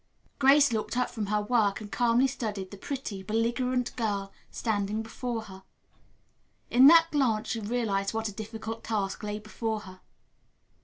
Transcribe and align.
Grace 0.39 0.73
looked 0.73 0.97
up 0.97 1.11
from 1.11 1.27
her 1.27 1.43
work 1.43 1.79
and 1.79 1.91
calmly 1.91 2.25
studied 2.25 2.71
the 2.71 2.75
pretty, 2.79 3.21
belligerent 3.21 3.95
girl 3.95 4.33
standing 4.49 5.03
before 5.03 5.43
her. 5.43 5.61
In 6.71 6.87
that 6.87 7.11
glance 7.11 7.49
she 7.49 7.59
realized 7.59 8.11
what 8.11 8.27
a 8.27 8.31
difficult 8.31 8.83
task 8.83 9.21
lay 9.21 9.37
before 9.37 9.81
her. 9.81 10.01